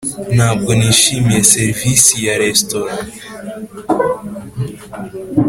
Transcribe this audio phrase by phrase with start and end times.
[0.35, 2.95] ntabwo nishimiye serivisi ya resitora.